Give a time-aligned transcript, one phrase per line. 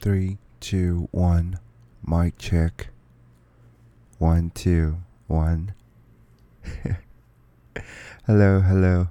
[0.00, 1.58] Three, two, one.
[2.06, 2.88] Mic check.
[4.18, 5.74] One, two, one.
[8.26, 9.08] hello, hello.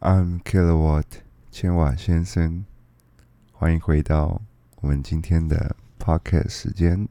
[0.00, 2.64] I'm Kilowatt 千瓦先生，
[3.52, 4.40] 欢迎回到
[4.76, 7.08] 我们今天的 Podcast 时间。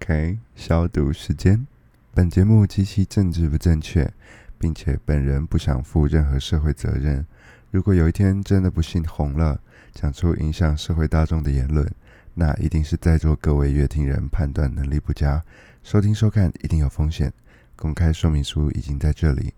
[0.00, 1.66] OK，消毒时间。
[2.14, 4.12] 本节目极其政治不正确，
[4.56, 7.26] 并且本人不想负任何社会责任。
[7.72, 9.60] 如果有一天真的不幸红了，
[9.92, 11.92] 讲出影响社会大众的言论，
[12.34, 15.42] 那一定是在座各位乐听人判断能力不佳，
[15.82, 17.32] 收听收看一定有风险。
[17.74, 19.52] 公开说明书已经在这里。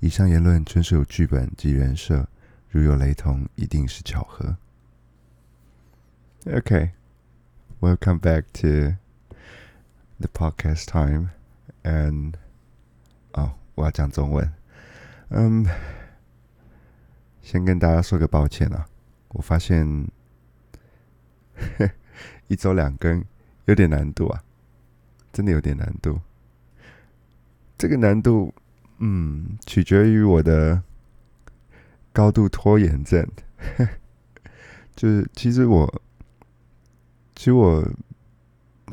[0.00, 2.28] 以上言论纯属剧本及人设，
[2.68, 4.58] 如有雷同，一定是巧合。
[6.54, 8.94] OK，welcome、back to
[10.18, 11.30] the podcast time
[11.82, 12.34] and
[13.32, 14.52] 哦，我要讲中文。
[15.28, 15.66] 嗯，
[17.42, 18.86] 先跟大家说个抱歉啊，
[19.28, 20.08] 我发现
[22.48, 23.24] 一周两更
[23.66, 24.42] 有点难度啊，
[25.32, 26.20] 真的有点难度。
[27.76, 28.54] 这个难度，
[28.98, 30.82] 嗯，取决于我的
[32.12, 33.28] 高度拖延症。
[34.96, 36.02] 就是其实我，
[37.34, 37.86] 其实我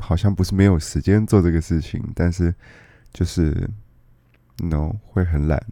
[0.00, 2.54] 好像不是没有时间做这个事情，但是
[3.12, 3.68] 就是
[4.58, 5.64] ，no 会很懒。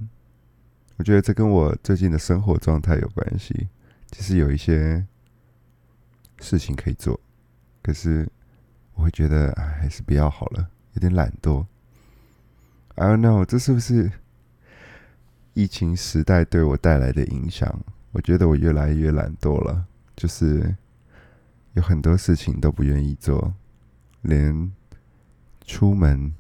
[0.97, 3.69] 我觉得这跟我最近的生活状态有关系。
[4.11, 5.05] 其实有一些
[6.39, 7.19] 事情可以做，
[7.83, 8.29] 可是
[8.95, 11.65] 我会觉得哎，还是不要好了，有点懒惰。
[12.95, 14.13] I don't know，这是不是
[15.55, 17.81] 疫情时代对我带来的影响？
[18.13, 20.77] 我觉得我越来越懒惰了，就是
[21.73, 23.55] 有很多事情都不愿意做，
[24.23, 24.73] 连
[25.65, 26.33] 出门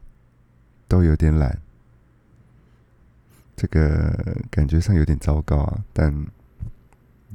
[0.89, 1.61] 都有点懒。
[3.55, 6.13] 这个感觉上有点糟糕啊，但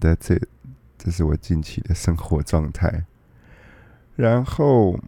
[0.02, 0.44] That's it，
[0.98, 3.06] 这是我近期的生活状态。
[4.16, 5.00] 然后，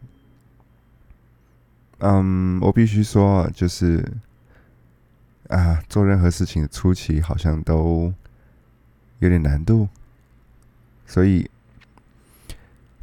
[1.98, 4.12] 嗯，我必须说，就是
[5.48, 8.14] 啊，做任何事情的初期好像都
[9.18, 9.88] 有点难度，
[11.06, 11.50] 所以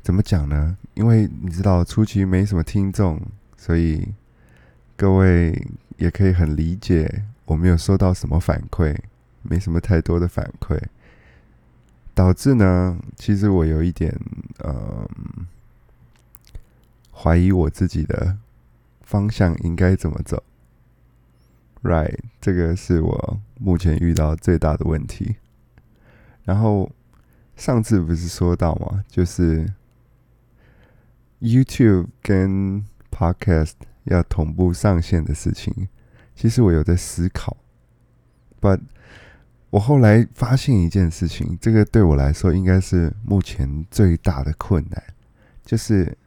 [0.08, 0.78] 怎么讲呢？
[0.94, 3.22] 因为你知道初期没什么听众，
[3.58, 4.14] 所以
[4.96, 8.98] 各位也可以很理解，我没有收到什么反馈，
[9.42, 10.82] 没什么太多的反馈，
[12.14, 14.18] 导致呢，其实我有一点
[14.60, 15.06] 呃
[17.12, 18.38] 怀疑我自己的
[19.02, 20.42] 方向应该怎么走。
[21.84, 25.36] Right，这个是我目前遇到最大的问题。
[26.46, 26.90] 然后
[27.58, 29.04] 上次不是说到吗？
[29.10, 29.74] 就是
[31.40, 33.74] YouTube 跟 Podcast
[34.06, 35.88] 要同步上线的事情，
[36.36, 37.58] 其实我有在思考
[38.62, 38.82] ，But
[39.70, 45.04] 我后来发现一件事情，这个对我来说应该是目前最大的困难，
[45.64, 46.18] 就是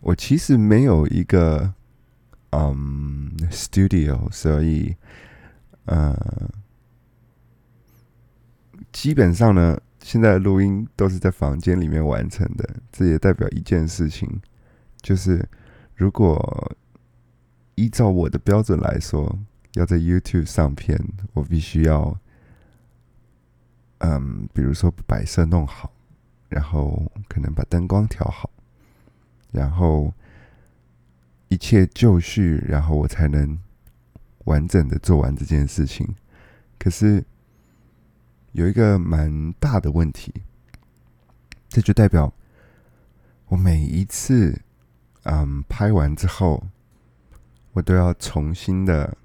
[0.00, 1.74] 我其实没有一个
[2.50, 4.94] 嗯 studio，所以
[5.86, 6.16] 呃，
[8.92, 12.66] 基本上呢，现在的录音都是在房间里面完成的。
[12.90, 14.40] 这也代表一件事情，
[15.02, 15.46] 就是
[15.94, 16.74] 如果
[17.74, 19.38] 依照我的标准来说，
[19.74, 20.98] 要在 YouTube 上片，
[21.34, 22.18] 我必须要，
[23.98, 25.92] 嗯，比如说摆设弄好，
[26.48, 28.48] 然后可能把灯光调好，
[29.52, 30.10] 然后
[31.48, 33.58] 一切就绪，然后我才能
[34.46, 36.08] 完整的做完这件事情。
[36.78, 37.22] 可是
[38.52, 40.32] 有一个蛮大的问题，
[41.68, 42.32] 这就代表
[43.46, 44.60] 我每一次，
[45.24, 46.66] 嗯，拍完之后，
[47.72, 49.16] 我都要重新的，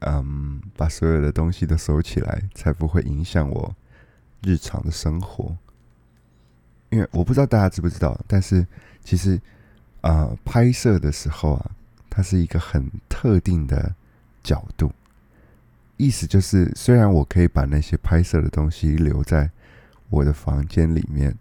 [0.00, 3.74] 嗯，把所有的东西都收起来，才不会影响我
[4.42, 5.56] 日常的生活。
[6.90, 8.66] 因为我不知道大家知不知道，但是
[9.02, 9.40] 其实，
[10.02, 11.70] 啊，拍摄的时候啊，
[12.08, 13.94] 它是一个很特定的
[14.42, 14.92] 角度。
[15.96, 19.50] 意思就是，虽然我可以把那些拍摄的东西留在
[20.10, 21.34] 我的房间里面，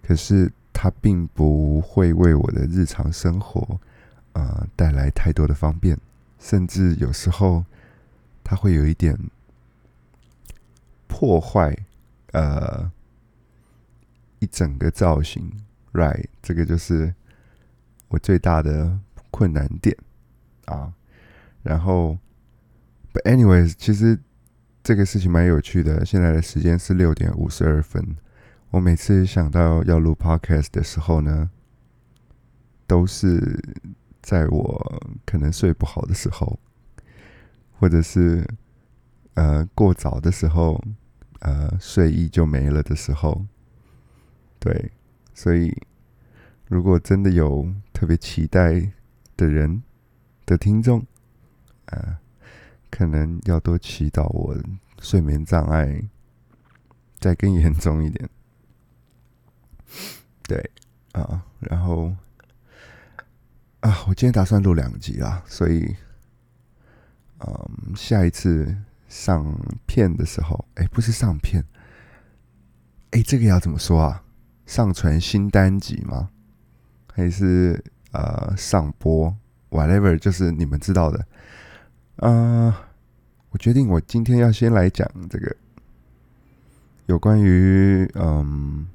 [0.00, 3.80] 可是它并不会为我的日常生活，
[4.32, 5.98] 呃，带来太多的方便，
[6.38, 7.64] 甚至有时候
[8.44, 9.18] 它会有一点
[11.08, 11.76] 破坏，
[12.30, 12.90] 呃，
[14.38, 15.50] 一整个造型。
[15.92, 17.12] Right，这个就是
[18.06, 19.00] 我最大的
[19.32, 19.96] 困难点
[20.66, 20.92] 啊。
[21.64, 22.16] 然后。
[23.12, 24.18] But anyways，其实
[24.82, 26.04] 这个事情蛮有趣的。
[26.06, 28.16] 现在的时间是六点五十二分。
[28.70, 31.50] 我每次想到要录 podcast 的时候呢，
[32.86, 33.60] 都是
[34.22, 36.58] 在我可能睡不好的时候，
[37.78, 38.48] 或者是
[39.34, 40.80] 呃过早的时候，
[41.40, 43.44] 呃睡意就没了的时候，
[44.60, 44.92] 对，
[45.34, 45.76] 所以
[46.68, 48.92] 如果真的有特别期待
[49.36, 49.82] 的人
[50.46, 51.04] 的听众，
[51.86, 52.20] 啊，
[52.90, 54.56] 可能要多祈祷我
[55.00, 56.02] 睡眠障碍
[57.18, 58.28] 再更严重一点，
[60.42, 60.70] 对
[61.12, 62.14] 啊，然后。
[63.80, 65.96] 啊，我今天打算录两集啦，所以，
[67.38, 68.76] 嗯，下一次
[69.08, 71.64] 上片的时候，哎，不是上片，
[73.12, 74.22] 哎，这个要怎么说啊？
[74.66, 76.28] 上传新单集吗？
[77.10, 77.82] 还是
[78.12, 79.34] 呃上播
[79.70, 81.26] ？whatever，就是你们知道的。
[82.22, 82.72] 嗯，
[83.50, 85.56] 我决定，我今天要先来讲这个
[87.06, 88.86] 有关于嗯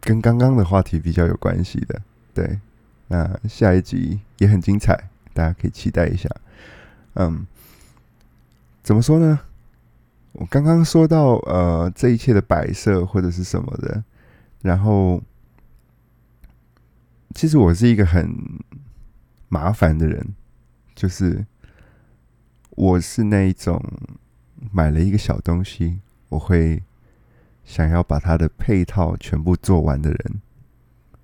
[0.00, 2.00] 跟刚刚的话题比较有关系的。
[2.32, 2.60] 对，
[3.08, 6.28] 那下一集也很精彩，大家可以期待一下。
[7.14, 7.44] 嗯，
[8.84, 9.40] 怎么说呢？
[10.32, 14.04] 我刚刚说到呃，这一切的摆设或者是什么的，
[14.62, 15.20] 然后
[17.34, 18.32] 其实我是一个很
[19.48, 20.24] 麻烦的人，
[21.00, 21.46] 就是
[22.72, 23.82] 我是那一种
[24.70, 25.98] 买了一个小东西，
[26.28, 26.82] 我会
[27.64, 30.42] 想要把它的配套全部做完的人，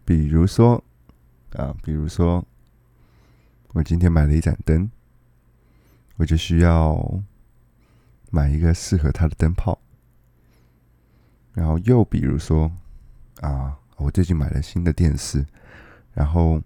[0.06, 0.82] 比如说。
[1.52, 2.44] 啊，比如说，
[3.72, 4.90] 我今天买了一盏灯，
[6.16, 7.22] 我就需要
[8.30, 9.78] 买一个适合它的灯泡。
[11.54, 12.70] 然后又比如说，
[13.40, 15.46] 啊，我最近买了新的电视，
[16.12, 16.60] 然后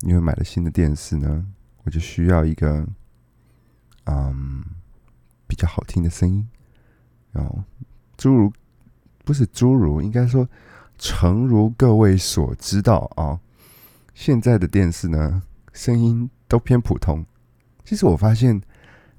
[0.00, 1.46] 因为买了新的电视呢，
[1.84, 2.86] 我就需要一个，
[4.04, 4.64] 嗯，
[5.46, 6.46] 比较好听的声音。
[7.32, 7.62] 然后
[8.16, 8.52] 诸如
[9.24, 10.48] 不是诸如，应该说
[10.98, 13.38] 诚如各位所知道啊。
[14.14, 15.42] 现在的电视呢，
[15.72, 17.24] 声音都偏普通。
[17.84, 18.62] 其实我发现，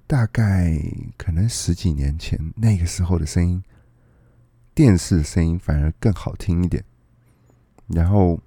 [0.07, 0.79] 大概
[1.17, 3.62] 可能十几年前那个时候的声音，
[4.73, 6.83] 电视声音反而更好听一点。
[7.88, 8.39] 然后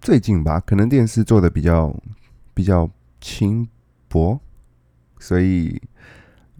[0.00, 1.92] 最近吧，可能电视做的比较
[2.56, 3.68] 比较轻
[4.08, 4.40] 薄，
[5.18, 5.82] 所以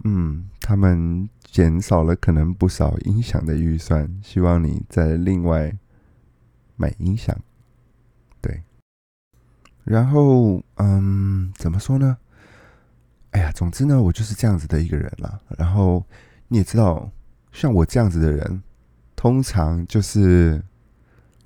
[0.03, 5.75] 嗯，他们减少了可能不少音响的预算，希望你再另外
[6.75, 7.35] 买音响。
[8.39, 8.61] 对
[9.83, 12.15] 然后，嗯，怎么说呢？
[13.31, 15.39] 哎呀，总之呢，我就是这样子的一个人啦。
[15.57, 16.05] 然后
[16.47, 17.09] 你也知道，
[17.51, 18.61] 像我这样子的人，
[19.15, 20.63] 通常就是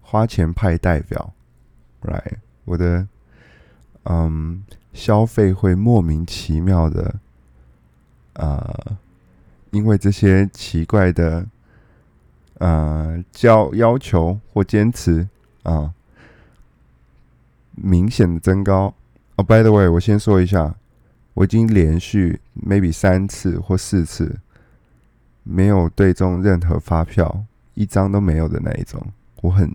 [0.01, 1.33] 花钱派代表
[2.01, 2.33] ，right？
[2.65, 3.07] 我的，
[4.03, 4.63] 嗯，
[4.93, 7.15] 消费会莫名其妙的，
[8.33, 8.97] 呃，
[9.71, 11.45] 因为这些奇怪的，
[12.59, 15.27] 呃，叫要求或坚持
[15.63, 15.93] 啊。
[17.73, 18.93] 明显的增高
[19.37, 19.43] 哦。
[19.43, 20.75] By the way，我先说一下，
[21.33, 24.39] 我已经连续 maybe 三次或四次
[25.43, 29.01] 没有对中任何发票，一张都没有的那一种，
[29.41, 29.73] 我很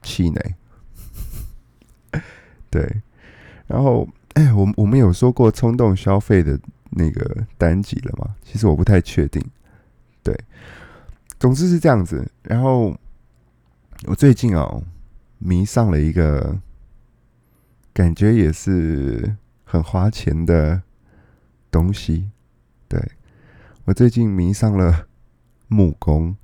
[0.00, 0.54] 气馁。
[2.70, 3.02] 对，
[3.66, 6.58] 然后哎，我我们有说过冲动消费的
[6.90, 8.34] 那个单集了吗？
[8.42, 9.42] 其实我不太确定。
[10.22, 10.38] 对，
[11.38, 12.30] 总之是这样子。
[12.42, 12.96] 然后
[14.06, 14.82] 我最近哦
[15.38, 16.58] 迷上了一个。
[17.96, 20.82] 感觉也是很花钱的
[21.70, 22.28] 东西，
[22.88, 23.00] 对
[23.84, 25.06] 我最近迷上了
[25.68, 26.36] 木工，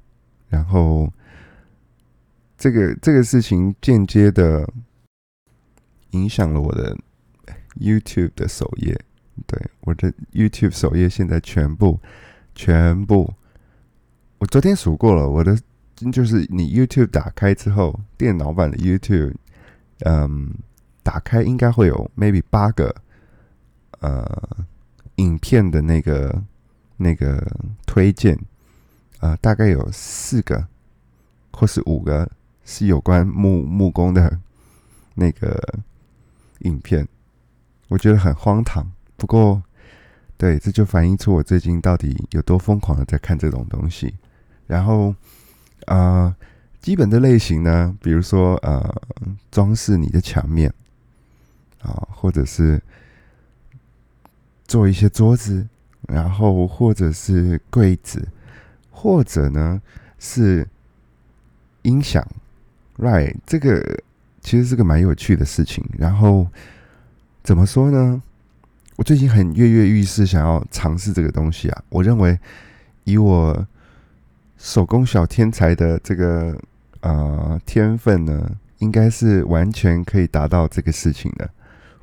[0.49, 1.13] 然后
[2.57, 4.73] 这个这个事情间接的
[6.11, 6.97] 影响了我的
[7.79, 8.99] YouTube 的首页，
[9.47, 12.01] 对我的 YouTube 首页现在全部
[12.55, 13.33] 全部，
[14.39, 15.59] 我昨天数过了，我的
[16.13, 19.35] 就是你 YouTube 打开之后，电脑版的 YouTube，
[20.01, 20.55] 嗯。
[21.03, 22.95] 打开应该会有 maybe 八个
[24.01, 24.67] 呃
[25.17, 26.43] 影片的那个
[26.99, 27.43] 那个
[27.87, 28.39] 推荐，
[29.21, 30.65] 呃大概有四个
[31.53, 32.31] 或是五个
[32.67, 34.39] 是有关木木工的
[35.15, 35.59] 那个
[36.61, 37.09] 影片，
[37.91, 38.91] 我觉得很荒唐。
[39.19, 39.63] 不过
[40.39, 44.15] 对，这就反映出我最近到底有多疯狂的在看这种东西。
[44.67, 45.15] 然后
[45.85, 46.35] 啊，
[46.81, 49.03] 基本的类型呢，比如说呃
[49.51, 50.73] 装饰你的墙面。
[51.83, 52.79] 啊，或者是
[54.67, 55.67] 做一些桌子，
[56.09, 58.29] 然后或者是柜子，
[58.91, 59.81] 或者呢
[60.19, 60.69] 是
[61.81, 62.23] 音响
[62.99, 63.35] ，right？
[63.47, 63.83] 这个
[64.43, 65.83] 其实是个蛮有趣的事情。
[65.97, 66.47] 然后
[67.43, 68.23] 怎么说呢？
[68.97, 71.83] 我最近很跃跃欲试，想要尝试这个东西啊。
[71.89, 72.39] 我认为
[73.05, 73.67] 以我
[74.59, 76.55] 手工小天才的这个
[77.01, 81.49] 呃天分呢，应该是完全可以达到这个事情的。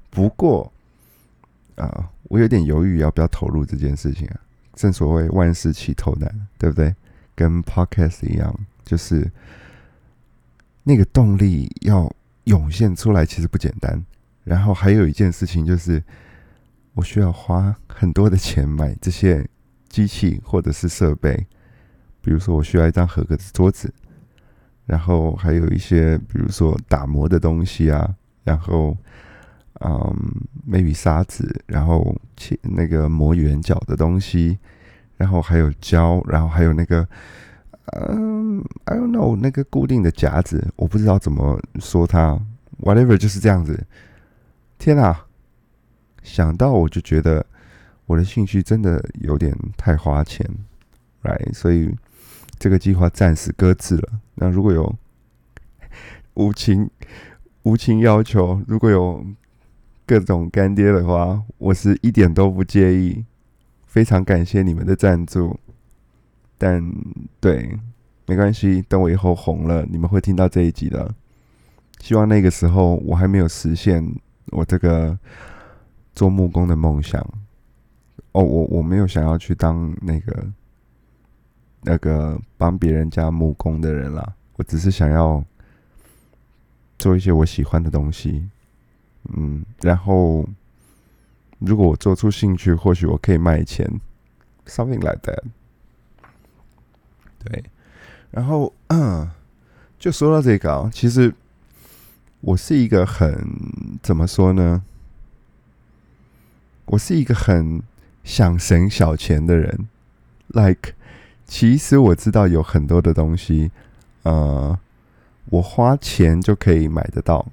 [0.10, 0.72] 不过
[1.75, 4.39] 啊，我有点犹豫要不要投入这件事情啊。
[4.74, 6.96] 正所谓万事起头难，对不对？
[7.36, 8.53] 跟 Podcast 一样，
[8.84, 9.32] 就是
[10.84, 12.12] 那个动力要
[12.46, 14.03] 涌现出来，其实不简单。
[14.48, 16.01] 然后还有一件事情就是，
[16.94, 19.46] 我需要花很多的钱买这些
[19.89, 21.36] 机器或者是设备，
[22.22, 23.94] 比如说我需要一张合格的桌子，
[24.86, 28.96] 然后还有一些比如说打磨的东西啊，然后
[29.82, 30.16] 嗯
[30.66, 34.58] ，maybe 沙子，然后切那个磨圆角的东西，
[35.18, 37.06] 然后还有胶，然后还有那个
[37.98, 42.39] 嗯，I don't know 那个固定的夹子，我不知道怎么说它
[42.80, 43.86] ，whatever 就是这样子。
[44.77, 45.25] 天啊！
[46.24, 47.46] 想到我就觉得
[48.05, 50.46] 我的兴趣真的有点太花钱
[51.24, 51.53] ，right？
[51.53, 51.96] 所以
[52.60, 54.19] 这个计划暂时搁置了。
[54.36, 54.93] 那如果有
[56.34, 56.89] 无情
[57.63, 59.25] 无情要求，如果有
[60.05, 63.24] 各种干爹的话，我是一点都不介意。
[63.86, 65.57] 非常感谢你们的赞助，
[66.57, 66.93] 但
[67.39, 67.79] 对，
[68.25, 71.15] 没关系，等我以后红了，你们会听到这一集的。
[72.00, 74.13] 希望那个时候我还没有实现。
[74.51, 75.18] 我这个
[76.16, 77.22] 做木工的梦想，
[78.32, 80.48] 哦，我我没有想要去当那个
[81.82, 85.44] 那个帮别人家木工的人啦，我只是想要
[86.98, 88.50] 做一些我喜欢的东西，
[89.36, 90.48] 嗯，然后
[91.60, 93.88] 如果我做出兴趣，或许我可以卖钱
[94.66, 95.44] ，something like that。
[97.44, 97.63] 对，
[98.32, 99.30] 然后嗯，
[100.00, 101.34] 就说到这个啊，其实。
[102.48, 103.46] 我是一个很
[104.01, 104.82] 怎么说呢？
[106.86, 107.84] 我是一个很
[108.24, 109.89] 想省小钱的人。
[110.48, 110.94] Like，
[111.46, 113.72] 其实我知道有很多的东西，
[114.24, 114.80] 呃，
[115.50, 117.46] 我花钱就可以买得到。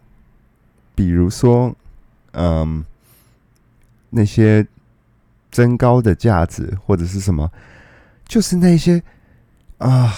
[0.95, 1.75] 比如说，
[2.31, 2.85] 嗯，
[4.11, 4.65] 那些
[5.51, 7.51] 增高的架子或者是什么，
[8.29, 9.03] 就是那些
[9.79, 10.15] 啊，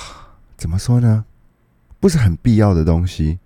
[0.59, 1.25] 怎么说呢？
[1.99, 3.39] 不是很必要的东西。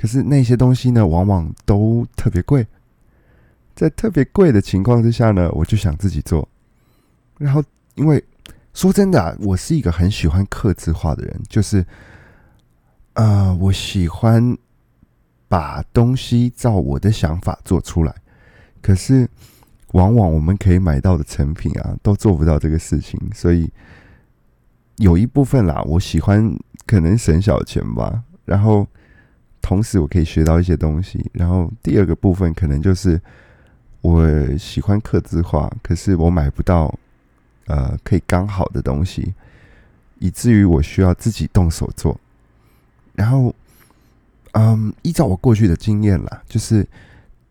[0.00, 2.66] 可是那些东西呢，往往都特别贵。
[3.74, 6.48] 在特别贵的情况之下呢，我就想自己做。
[7.36, 7.62] 然后，
[7.96, 8.24] 因为
[8.72, 11.84] 说真的啊，我是一个很喜欢克制化的人，就是，
[13.12, 14.56] 呃，我喜欢
[15.48, 18.14] 把东西照我的想法做出来。
[18.80, 19.28] 可是，
[19.92, 23.20] 往往我们可以买到的成品啊，都做不到这个事情。
[23.34, 23.70] 所以，
[24.96, 28.24] 有一部分啦，我喜欢可能省小钱吧。
[28.46, 28.86] 然后。
[29.62, 31.30] 同时，我可以学到一些东西。
[31.32, 33.20] 然后第二个部分可能就是
[34.00, 34.26] 我
[34.56, 36.92] 喜欢刻字画，可是我买不到
[37.66, 39.34] 呃可以刚好的东西，
[40.18, 42.18] 以至于我需要自己动手做。
[43.14, 43.54] 然后，
[44.52, 46.86] 嗯，依照我过去的经验啦，就是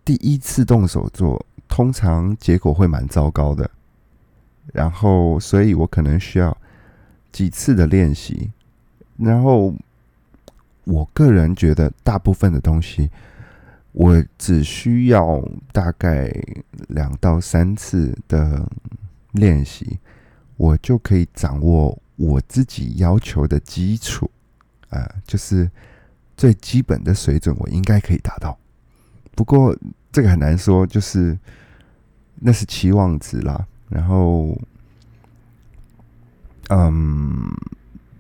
[0.04, 3.70] 第一次动手做，通常结果会蛮糟糕的。
[4.74, 6.58] 然后，所以我可能需要
[7.32, 8.50] 几次的练习，
[9.18, 9.74] 然后。
[10.90, 13.12] 我个人觉得，大部分的东西，
[13.92, 15.40] 我只需要
[15.72, 16.34] 大概
[16.88, 18.68] 两到三次的
[19.34, 20.00] 练习，
[20.58, 24.32] 我就可以掌握我自己要求的基础，
[24.90, 25.70] 啊，就是
[26.36, 28.58] 最基本的水准，我应该可以达到。
[29.36, 29.78] 不过
[30.12, 31.38] 这个很难说，就是
[32.36, 33.64] 那是期望值啦。
[33.90, 34.60] 然后，
[36.70, 37.48] 嗯，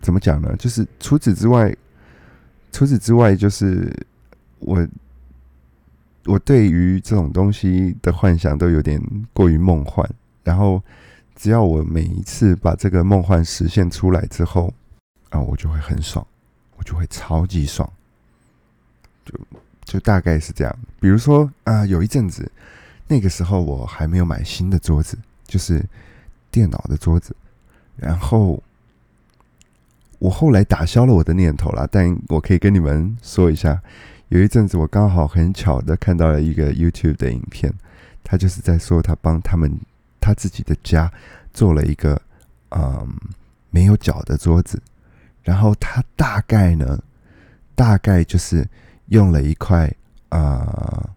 [0.01, 0.55] 怎么讲呢？
[0.57, 1.75] 就是除此之外。
[2.71, 3.91] 除此之外，就是
[4.59, 4.87] 我，
[6.25, 9.01] 我对于这种东西的幻想都有点
[9.33, 10.07] 过于梦幻。
[10.43, 10.81] 然后，
[11.35, 14.73] 只要我每一次把这个梦幻实现出来之后，
[15.29, 16.25] 啊，我就会很爽，
[16.77, 17.91] 我就会超级爽。
[19.25, 19.33] 就
[19.83, 20.79] 就大概是这样。
[20.99, 22.49] 比如说啊，有一阵子，
[23.07, 25.83] 那个时候我还没有买新的桌子，就是
[26.51, 27.35] 电脑的桌子，
[27.97, 28.61] 然后。
[30.19, 33.81] 我后来打消了我的念头了，但我可以跟你们说一下，
[34.27, 37.73] 有一阵子我刚好很巧的看到了一个 YouTube 的影片，
[38.23, 39.71] 他就是在说他帮他们
[40.19, 41.09] 他自己的家
[41.53, 42.21] 做了一个
[42.71, 43.07] 嗯
[43.69, 44.81] 没有脚的桌子，
[45.41, 47.01] 然后他大概呢，
[47.73, 48.67] 大概就是
[49.07, 49.89] 用了一块
[50.27, 51.09] 啊，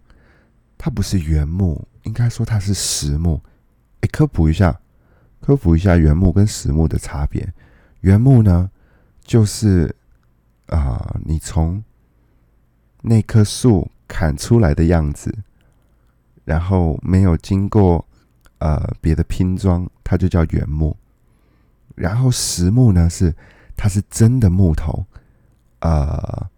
[0.79, 3.43] 它不是原木，应该说它是实木。
[4.01, 4.79] 哎，科普一下，
[5.41, 7.53] 科普一下原木跟实木的差别，
[8.03, 8.71] 原木呢。
[9.25, 9.95] 就是
[10.67, 11.83] 啊，你从
[13.02, 15.35] 那棵树砍出来的样子，
[16.45, 18.07] 然后没有经过
[18.59, 20.97] 呃别的拼装，它就叫原木。
[21.95, 23.35] 然后实木呢，是
[23.76, 25.05] 它是真的木头，
[25.81, 26.49] 呃，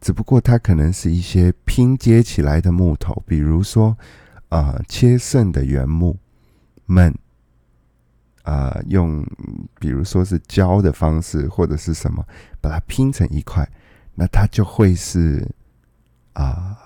[0.00, 3.96] 只不过它可能是一些拼接起来的木头，比如说
[4.48, 6.18] 啊切剩的原木
[6.86, 7.14] 们，
[8.46, 9.22] 啊用
[9.78, 12.24] 比如说是胶的方式或者是什么
[12.62, 13.68] 把它拼成一块，
[14.14, 15.46] 那它就会是
[16.32, 16.78] 啊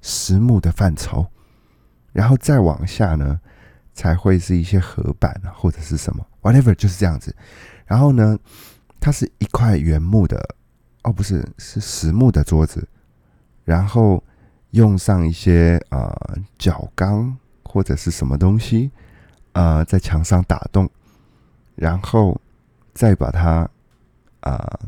[0.00, 1.26] 实木的范畴，
[2.12, 3.40] 然后再往下呢
[3.94, 7.34] 才会是一些合板或者是什么 whatever 就是这样子，
[7.86, 8.38] 然后呢
[9.00, 10.56] 它是一块原木的。
[11.06, 12.84] 哦，不是，是实木的桌子，
[13.62, 14.20] 然后
[14.72, 16.12] 用上一些呃
[16.58, 18.90] 角钢或者是什么东西，
[19.56, 20.88] 呃，在墙上打洞，
[21.74, 22.40] 然后
[22.92, 23.68] 再把它
[24.40, 24.78] 啊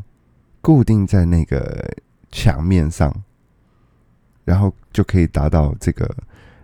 [0.61, 1.91] 固定在那个
[2.31, 3.13] 墙面上，
[4.45, 6.09] 然后就可以达到这个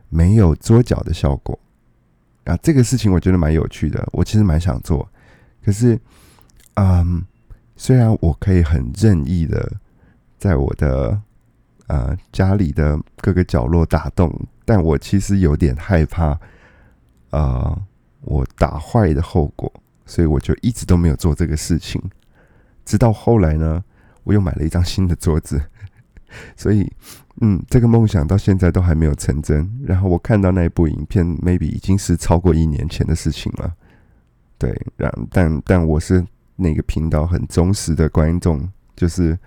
[0.10, 1.58] 没有桌角的效果。
[2.46, 5.08] 啊，这个事情我觉得蛮有趣的，我其实蛮想做，
[5.64, 6.00] 可是，
[6.76, 7.26] 嗯。
[7.78, 9.70] 虽然我可以很任意的
[10.38, 11.22] 在我的
[11.88, 14.34] 呃家里的各个角落打洞，
[14.64, 16.40] 但我其实有点害怕，
[17.32, 17.78] 呃，
[18.26, 19.72] 我打坏的后果，
[20.06, 22.02] 所以我就一直都没有做这个事情。
[22.84, 23.84] 直到后来呢，
[24.24, 25.62] 我又买了一张新的桌子，
[26.56, 26.92] 所以
[27.42, 29.70] 嗯，这个梦想到现在都还没有成真。
[29.84, 33.74] 然后我看到那部影片，maybe 已经是超过一年前的事情了。
[34.58, 36.26] 对，然但但我是。
[36.58, 38.66] 那个频道很忠实的观众，
[38.96, 39.38] 就是，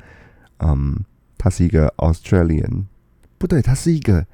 [0.58, 0.94] 嗯，
[1.38, 2.84] 他是一个 Australian，
[3.38, 4.26] 不对，他是一个，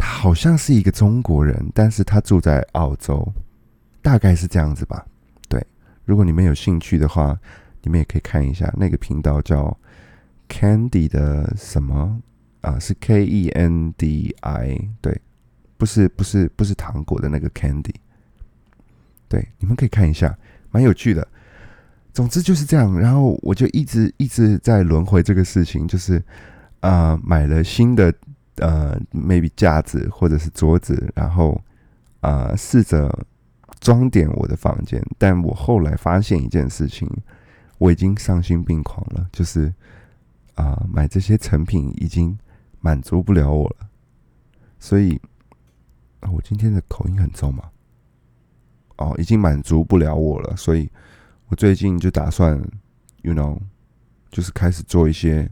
[0.00, 3.30] 他好像是一个中国人，但是他住在澳洲，
[4.00, 5.04] 大概是这样子吧。
[5.46, 5.62] 对，
[6.06, 7.38] 如果你们有兴趣的话，
[7.82, 9.76] 你们也可以看一下那个频道叫
[10.48, 12.18] Candy 的什么
[12.62, 12.78] 啊？
[12.78, 15.20] 是 K E N D I，对，
[15.76, 17.94] 不是不是不是糖果的那个 Candy，
[19.28, 20.34] 对，你们可以看一下。
[20.70, 21.28] 蛮有趣的，
[22.14, 22.98] 总之就是这样。
[22.98, 26.22] 然后我就一直一直在轮回这个事情，就是
[26.80, 28.14] 啊，买了新的
[28.56, 31.60] 呃，maybe 架子或者是桌子，然后
[32.20, 33.26] 啊，试着
[33.80, 35.02] 装点我的房间。
[35.16, 37.08] 但我后来发现一件事情，
[37.78, 39.72] 我已经丧心病狂了，就是
[40.54, 42.38] 啊，买这些成品已经
[42.80, 43.88] 满足不了我了。
[44.78, 45.20] 所以
[46.20, 47.70] 啊，我今天的口音很重吗？
[48.96, 50.90] 哦，已经满足不了我了，所以
[51.48, 52.60] 我最近就打算
[53.22, 53.58] ，you know，
[54.30, 55.50] 就是开始做一些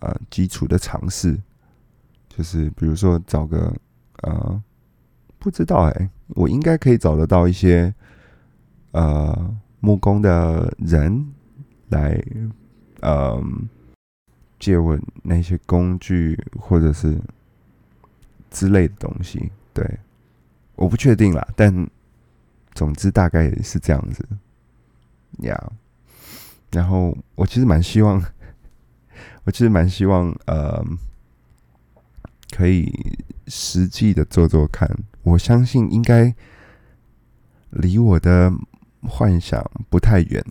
[0.00, 1.40] 呃基础的尝试，
[2.30, 3.74] 就是比如说找个
[4.22, 4.62] 呃，
[5.38, 7.92] 不知道哎，我应该可以找得到一些
[8.92, 11.26] 呃木工的人
[11.88, 12.18] 来
[13.00, 13.38] 呃
[14.58, 17.20] 借我那些工具或者是
[18.50, 19.98] 之类的东西，对，
[20.76, 21.86] 我不确定啦，但。
[22.72, 24.24] 总之大概是这样子，
[25.40, 25.72] 呀。
[26.70, 28.24] 然后我其实蛮希望，
[29.42, 30.82] 我其实蛮希望，呃，
[32.50, 32.92] 可以
[33.46, 34.88] 实际的做做看。
[35.22, 36.34] 我相信应该
[37.70, 38.52] 离我的
[39.02, 40.44] 幻想不太远，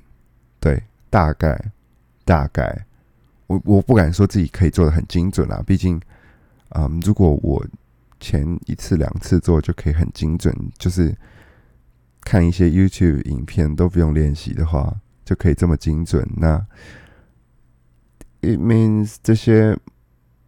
[0.59, 1.71] 对，大概
[2.25, 2.85] 大概，
[3.47, 5.63] 我我不敢说自己可以做的很精准啊。
[5.65, 5.99] 毕竟，
[6.69, 7.65] 嗯，如果我
[8.19, 11.15] 前一次两次做就可以很精准，就是。
[12.21, 16.27] 看一些 YouTube 影片都不用练习的话，就可以这么精准。
[16.35, 16.63] 那
[18.41, 19.75] it means 这些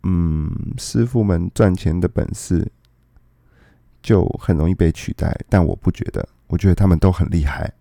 [0.03, 2.71] 嗯师傅们赚钱的本事
[4.01, 5.35] 就很容易被取代。
[5.49, 7.71] 但我不觉得，我觉得他们都很厉害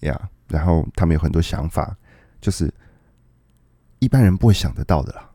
[0.00, 0.30] 呀。
[0.48, 1.96] 然后他们有很多想法，
[2.40, 2.72] 就是
[3.98, 5.30] 一般人不会想得到的啦。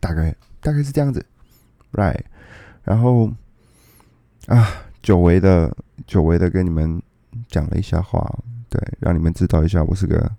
[0.00, 1.24] 大概大概是这样子
[1.92, 2.20] ，right？
[2.82, 3.30] 然后
[4.46, 4.68] 啊，
[5.02, 7.02] 久违的久违的跟你们。
[7.48, 8.24] 讲了一下话，
[8.68, 10.30] 对，让你们知道一下，我是个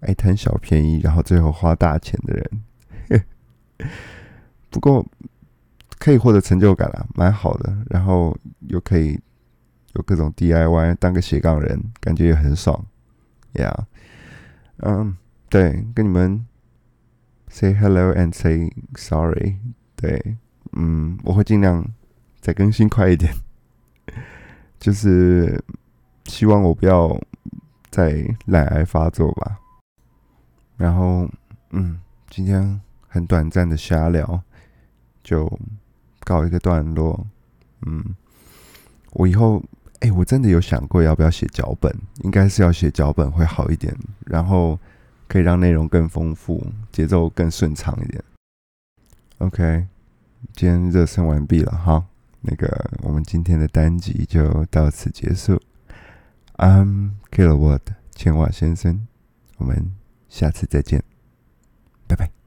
[0.00, 3.22] 爱贪小便宜，然后最后花大钱的人。
[4.74, 5.06] 不过
[6.00, 7.72] 可以获得成就感了，蛮好的。
[7.88, 9.16] 然后又可以
[9.92, 12.84] 有各种 DIY，当个斜杠人，感觉也很爽。
[13.52, 13.84] Yeah，
[14.78, 15.16] 嗯，
[15.48, 16.44] 对，跟你们
[17.46, 19.58] say hello and say sorry。
[19.94, 20.38] 对，
[20.72, 21.86] 嗯，我会尽量
[22.40, 23.32] 再更新快一点，
[24.80, 25.62] 就是。
[26.26, 27.20] 希望我不要
[27.90, 29.58] 再懒癌发作吧。
[30.78, 31.28] 然后，
[31.68, 34.42] 嗯，今天很短暂的瞎聊，
[35.24, 35.50] 就
[36.20, 37.26] 告一个段落。
[37.86, 38.14] 嗯，
[39.14, 39.60] 我以后，
[40.00, 43.92] 哎，我真的有想过要不要写脚本，应该是要写脚本会好一点，
[44.26, 44.78] 然后
[45.26, 48.22] 可以让内容更丰富，节奏更顺畅一点。
[49.38, 49.86] OK，
[50.54, 52.04] 今天热身完毕了哈，
[52.40, 55.60] 那个我们今天的单集就到此结束。
[56.56, 57.80] I'm Kilowatt
[58.14, 59.06] 千瓦先生，
[59.58, 59.92] 我们
[60.28, 61.02] 下次再见，
[62.06, 62.43] 拜拜。